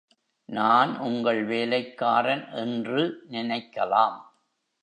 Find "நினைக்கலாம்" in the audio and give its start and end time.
3.29-4.17